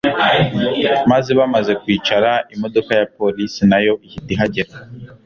maze 1.11 1.31
bamaze 1.39 1.71
kwicara 1.81 2.29
imodoka 2.53 2.91
ya 2.99 3.05
police 3.17 3.59
nayo 3.69 3.93
ihita 4.07 4.29
ihagera 4.35 4.73